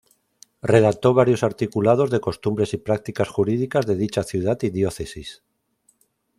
Redactó 0.63 1.13
varios 1.13 1.43
articulados 1.43 2.09
de 2.09 2.19
costumbres 2.19 2.73
y 2.73 2.77
prácticas 2.77 3.29
jurídicas 3.29 3.85
de 3.85 3.95
dicha 3.97 4.23
ciudad 4.23 4.57
y 4.63 4.71
diócesis. 4.71 5.43